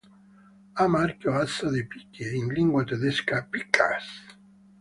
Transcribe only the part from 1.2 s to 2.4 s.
asso di picche,